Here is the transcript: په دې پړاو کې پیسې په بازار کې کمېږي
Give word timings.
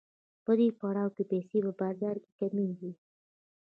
په 0.45 0.51
دې 0.59 0.67
پړاو 0.79 1.13
کې 1.15 1.23
پیسې 1.31 1.57
په 1.65 1.71
بازار 1.81 2.15
کې 2.23 2.31
کمېږي 2.39 2.91